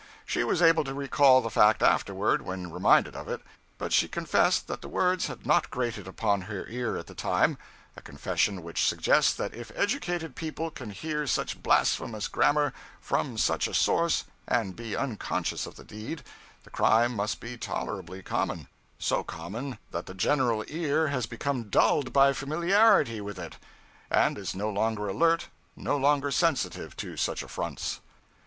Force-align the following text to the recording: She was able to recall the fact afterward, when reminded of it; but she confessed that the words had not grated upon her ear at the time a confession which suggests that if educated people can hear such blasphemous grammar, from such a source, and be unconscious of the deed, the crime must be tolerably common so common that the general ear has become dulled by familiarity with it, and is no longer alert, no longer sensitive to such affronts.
She 0.25 0.43
was 0.43 0.63
able 0.63 0.83
to 0.85 0.95
recall 0.95 1.41
the 1.41 1.51
fact 1.51 1.83
afterward, 1.83 2.41
when 2.41 2.71
reminded 2.71 3.15
of 3.15 3.27
it; 3.27 3.39
but 3.77 3.93
she 3.93 4.07
confessed 4.07 4.65
that 4.65 4.81
the 4.81 4.87
words 4.89 5.27
had 5.27 5.45
not 5.45 5.69
grated 5.69 6.07
upon 6.07 6.41
her 6.41 6.65
ear 6.69 6.97
at 6.97 7.05
the 7.05 7.13
time 7.13 7.55
a 7.95 8.01
confession 8.01 8.63
which 8.63 8.83
suggests 8.87 9.31
that 9.35 9.53
if 9.53 9.71
educated 9.75 10.35
people 10.35 10.71
can 10.71 10.89
hear 10.89 11.27
such 11.27 11.61
blasphemous 11.61 12.27
grammar, 12.27 12.73
from 12.99 13.37
such 13.37 13.67
a 13.67 13.75
source, 13.75 14.23
and 14.47 14.75
be 14.75 14.95
unconscious 14.97 15.67
of 15.67 15.75
the 15.75 15.83
deed, 15.83 16.23
the 16.63 16.71
crime 16.71 17.15
must 17.15 17.39
be 17.39 17.55
tolerably 17.55 18.23
common 18.23 18.67
so 18.97 19.23
common 19.23 19.77
that 19.91 20.07
the 20.07 20.15
general 20.15 20.65
ear 20.67 21.09
has 21.09 21.27
become 21.27 21.65
dulled 21.69 22.11
by 22.11 22.33
familiarity 22.33 23.21
with 23.21 23.37
it, 23.37 23.57
and 24.09 24.39
is 24.39 24.55
no 24.55 24.67
longer 24.67 25.07
alert, 25.07 25.49
no 25.75 25.95
longer 25.95 26.31
sensitive 26.31 26.97
to 26.97 27.15
such 27.15 27.43
affronts. 27.43 27.99